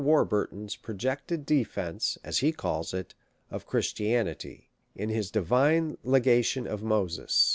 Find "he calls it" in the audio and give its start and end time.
2.39-3.13